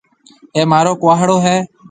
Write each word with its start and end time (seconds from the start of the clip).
اَي 0.55 0.61
مهارو 0.71 0.93
ڪُهاڙو 1.01 1.37
هيَ۔ 1.45 1.57